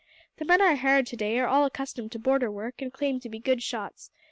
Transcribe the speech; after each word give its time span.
The 0.37 0.45
men 0.45 0.63
I 0.63 0.73
hired 0.73 1.05
to 1.05 1.15
day 1.15 1.37
are 1.37 1.47
all 1.47 1.63
accustomed 1.63 2.11
to 2.13 2.17
border 2.17 2.49
work, 2.49 2.81
and 2.81 2.91
claim 2.91 3.19
to 3.19 3.29
be 3.29 3.37
good 3.37 3.61
shots. 3.61 4.09